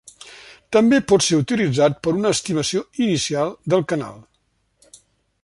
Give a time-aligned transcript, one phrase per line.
[0.77, 4.19] També pot ser utilitzat per una estimació inicial del canal.